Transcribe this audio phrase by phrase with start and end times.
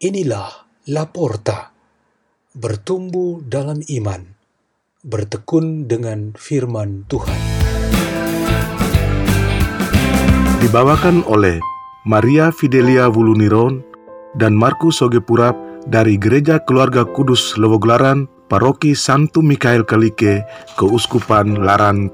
[0.00, 0.48] Inilah
[0.88, 1.76] Laporta,
[2.56, 4.32] bertumbuh dalam iman,
[5.04, 7.36] bertekun dengan firman Tuhan.
[10.64, 11.60] Dibawakan oleh
[12.08, 13.84] Maria Fidelia Wuluniron
[14.40, 15.52] dan Markus Sogepurap
[15.84, 20.48] dari Gereja Keluarga Kudus Lewoglaran, Paroki Santo Mikael Kalike,
[20.80, 22.08] Keuskupan Laran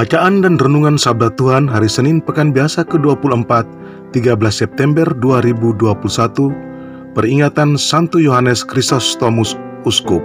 [0.00, 3.68] Bacaan dan Renungan Sabda Tuhan hari Senin Pekan Biasa ke-24,
[4.16, 10.24] 13 September 2021, peringatan Santo Yohanes Chrysostomus Uskup.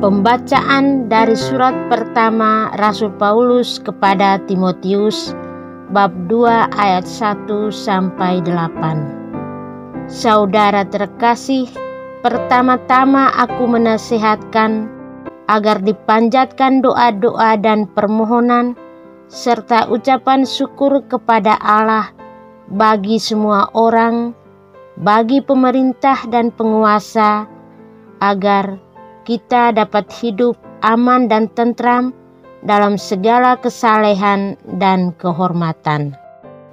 [0.00, 5.36] Pembacaan dari surat pertama Rasul Paulus kepada Timotius
[5.94, 10.10] bab 2 ayat 1 sampai 8.
[10.10, 11.70] Saudara terkasih,
[12.26, 14.90] pertama-tama aku menasihatkan
[15.46, 18.74] agar dipanjatkan doa-doa dan permohonan
[19.30, 22.10] serta ucapan syukur kepada Allah
[22.66, 24.34] bagi semua orang,
[24.98, 27.46] bagi pemerintah dan penguasa,
[28.18, 28.82] agar
[29.22, 32.10] kita dapat hidup aman dan tentram
[32.66, 36.18] dalam segala kesalehan dan kehormatan.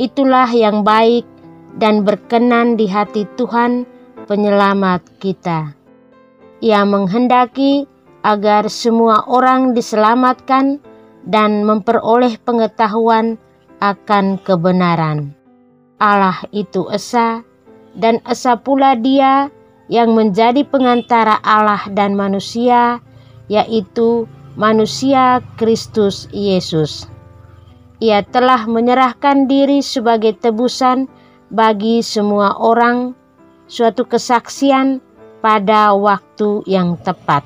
[0.02, 1.24] Itulah yang baik
[1.78, 3.86] dan berkenan di hati Tuhan
[4.26, 5.78] penyelamat kita.
[6.66, 7.86] Ia menghendaki
[8.26, 10.82] agar semua orang diselamatkan
[11.30, 13.38] dan memperoleh pengetahuan
[13.84, 15.36] akan kebenaran.
[16.00, 17.44] Allah itu Esa,
[17.94, 19.52] dan Esa pula Dia
[19.92, 23.04] yang menjadi pengantara Allah dan manusia,
[23.52, 27.10] yaitu manusia Kristus Yesus.
[28.04, 31.10] Ia telah menyerahkan diri sebagai tebusan
[31.50, 33.18] bagi semua orang,
[33.66, 35.00] suatu kesaksian
[35.42, 37.42] pada waktu yang tepat.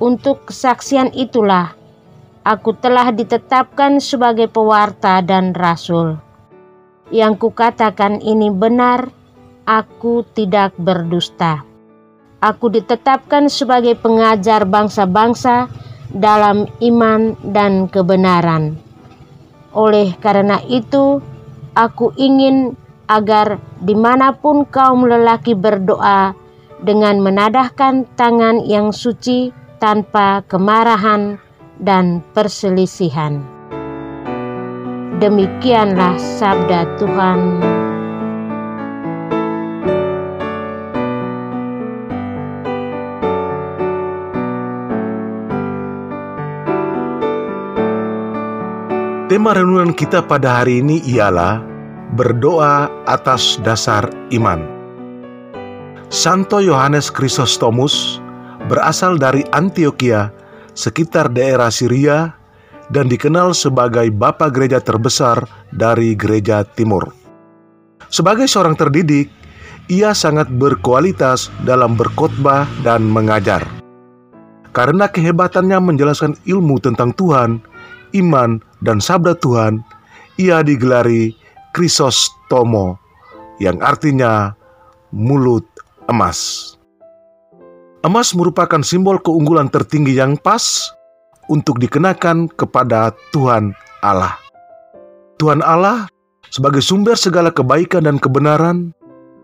[0.00, 1.76] Untuk kesaksian itulah
[2.44, 6.20] aku telah ditetapkan sebagai pewarta dan rasul.
[7.12, 9.12] Yang kukatakan ini benar,
[9.68, 11.64] aku tidak berdusta.
[12.44, 15.68] Aku ditetapkan sebagai pengajar bangsa-bangsa
[16.14, 18.78] dalam iman dan kebenaran.
[19.74, 21.18] Oleh karena itu,
[21.74, 22.78] aku ingin
[23.10, 26.32] agar di mana pun kaum lelaki berdoa
[26.80, 29.50] dengan menadahkan tangan yang suci
[29.82, 31.36] tanpa kemarahan
[31.82, 33.42] dan perselisihan.
[35.18, 37.73] Demikianlah sabda Tuhan.
[49.34, 51.58] Tema renungan kita pada hari ini ialah
[52.14, 54.62] berdoa atas dasar iman.
[56.06, 58.22] Santo Yohanes Chrysostomus
[58.70, 60.30] berasal dari Antioquia,
[60.78, 62.30] sekitar daerah Syria,
[62.94, 65.42] dan dikenal sebagai bapa gereja terbesar
[65.74, 67.10] dari gereja timur.
[68.14, 69.34] Sebagai seorang terdidik,
[69.90, 73.66] ia sangat berkualitas dalam berkhotbah dan mengajar.
[74.70, 77.73] Karena kehebatannya menjelaskan ilmu tentang Tuhan,
[78.14, 79.82] iman, dan sabda Tuhan,
[80.38, 81.34] ia digelari
[81.74, 82.98] Krisostomo,
[83.58, 84.54] yang artinya
[85.10, 85.66] mulut
[86.06, 86.72] emas.
[88.04, 90.92] Emas merupakan simbol keunggulan tertinggi yang pas
[91.48, 93.72] untuk dikenakan kepada Tuhan
[94.04, 94.36] Allah.
[95.40, 96.06] Tuhan Allah
[96.52, 98.92] sebagai sumber segala kebaikan dan kebenaran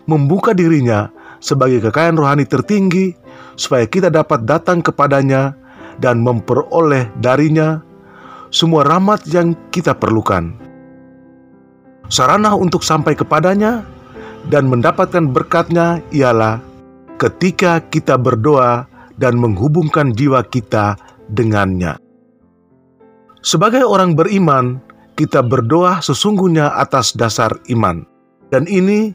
[0.05, 1.09] membuka dirinya
[1.41, 3.17] sebagai kekayaan rohani tertinggi
[3.57, 5.57] supaya kita dapat datang kepadanya
[5.99, 7.81] dan memperoleh darinya
[8.51, 10.59] semua rahmat yang kita perlukan.
[12.11, 13.87] Sarana untuk sampai kepadanya
[14.51, 16.59] dan mendapatkan berkatnya ialah
[17.23, 20.99] ketika kita berdoa dan menghubungkan jiwa kita
[21.31, 21.95] dengannya.
[23.41, 24.83] Sebagai orang beriman,
[25.15, 28.03] kita berdoa sesungguhnya atas dasar iman.
[28.51, 29.15] Dan ini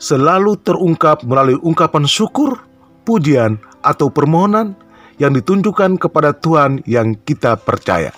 [0.00, 2.56] selalu terungkap melalui ungkapan syukur,
[3.04, 4.72] pujian, atau permohonan
[5.20, 8.16] yang ditunjukkan kepada Tuhan yang kita percaya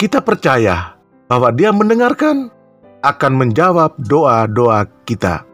[0.00, 0.96] kita percaya
[1.28, 2.48] bahwa Dia mendengarkan,
[3.04, 5.44] akan menjawab doa-doa kita.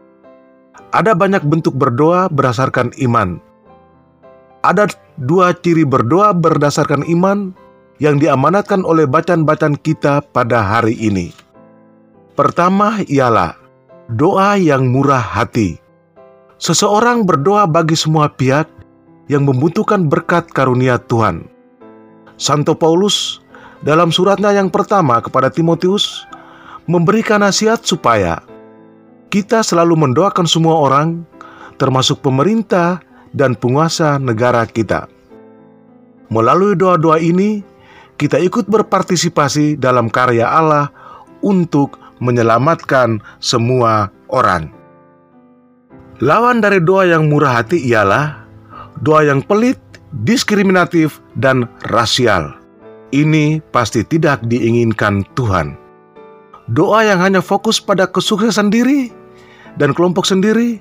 [0.95, 3.43] Ada banyak bentuk berdoa berdasarkan iman.
[4.63, 4.87] Ada
[5.19, 7.51] dua ciri berdoa berdasarkan iman
[7.99, 11.35] yang diamanatkan oleh bacaan-bacaan kita pada hari ini.
[12.39, 13.59] Pertama ialah
[14.15, 15.75] doa yang murah hati.
[16.55, 18.71] Seseorang berdoa bagi semua pihak
[19.27, 21.51] yang membutuhkan berkat karunia Tuhan.
[22.39, 23.43] Santo Paulus
[23.85, 26.25] dalam suratnya yang pertama kepada Timotius
[26.89, 28.41] memberikan nasihat supaya
[29.27, 31.27] kita selalu mendoakan semua orang,
[31.75, 33.03] termasuk pemerintah
[33.35, 35.11] dan penguasa negara kita.
[36.31, 37.61] Melalui doa-doa ini,
[38.17, 40.89] kita ikut berpartisipasi dalam karya Allah
[41.45, 44.73] untuk menyelamatkan semua orang.
[46.17, 48.41] Lawan dari doa yang murah hati ialah
[49.05, 49.77] doa yang pelit,
[50.25, 52.56] diskriminatif, dan rasial.
[53.17, 55.73] Ini pasti tidak diinginkan Tuhan.
[56.69, 59.09] Doa yang hanya fokus pada kesuksesan diri
[59.81, 60.77] dan kelompok sendiri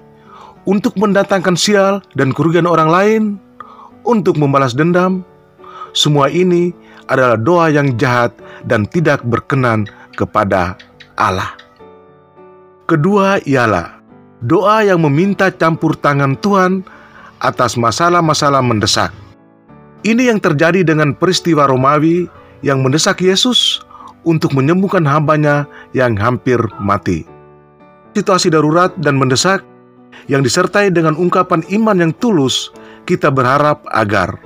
[0.68, 3.22] untuk mendatangkan sial dan kerugian orang lain,
[4.04, 5.24] untuk membalas dendam.
[5.96, 6.76] Semua ini
[7.08, 8.36] adalah doa yang jahat
[8.68, 10.76] dan tidak berkenan kepada
[11.16, 11.56] Allah.
[12.84, 13.96] Kedua ialah
[14.44, 16.84] doa yang meminta campur tangan Tuhan
[17.40, 19.08] atas masalah-masalah mendesak.
[20.06, 22.31] Ini yang terjadi dengan peristiwa Romawi
[22.62, 23.82] yang mendesak Yesus
[24.23, 25.67] untuk menyembuhkan hambanya
[25.99, 27.26] yang hampir mati.
[28.14, 29.67] Situasi darurat dan mendesak
[30.31, 32.70] yang disertai dengan ungkapan iman yang tulus,
[33.03, 34.38] kita berharap agar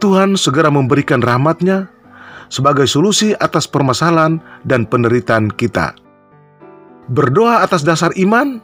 [0.00, 1.92] Tuhan segera memberikan rahmatnya
[2.48, 5.92] sebagai solusi atas permasalahan dan penderitaan kita.
[7.12, 8.56] Berdoa atas dasar iman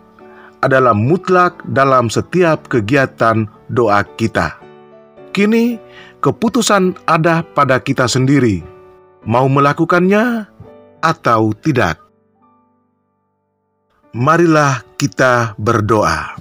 [0.64, 4.56] adalah mutlak dalam setiap kegiatan doa kita.
[5.34, 5.76] Kini,
[6.24, 8.64] keputusan ada pada kita sendiri,
[9.28, 10.48] mau melakukannya
[11.04, 12.00] atau tidak.
[14.16, 16.40] Marilah kita berdoa.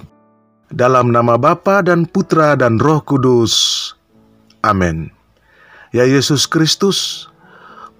[0.72, 3.92] Dalam nama Bapa dan Putra dan Roh Kudus.
[4.64, 5.12] Amin.
[5.92, 7.28] Ya Yesus Kristus,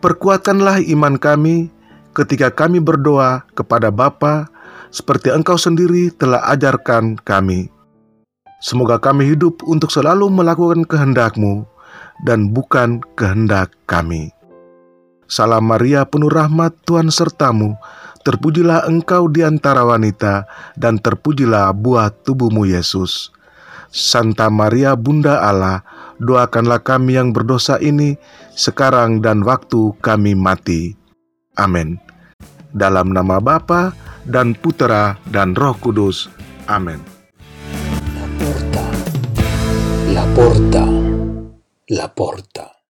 [0.01, 1.69] perkuatkanlah iman kami
[2.17, 4.49] ketika kami berdoa kepada Bapa
[4.89, 7.69] seperti Engkau sendiri telah ajarkan kami.
[8.65, 11.74] Semoga kami hidup untuk selalu melakukan kehendak-Mu
[12.22, 14.31] dan bukan kehendak kami.
[15.26, 17.75] Salam Maria penuh rahmat Tuhan sertamu,
[18.22, 20.46] terpujilah engkau di antara wanita,
[20.78, 23.34] dan terpujilah buah tubuhmu Yesus.
[23.94, 25.87] Santa Maria Bunda Allah,
[26.19, 28.19] doakanlah kami yang berdosa ini,
[28.55, 30.99] sekarang dan waktu kami mati.
[31.55, 31.99] Amin.
[32.75, 33.94] Dalam nama Bapa
[34.26, 36.26] dan Putera dan Roh Kudus.
[36.66, 36.99] Amin.
[38.19, 38.84] La porta,
[40.11, 41.04] la porta,
[41.89, 42.74] la porta.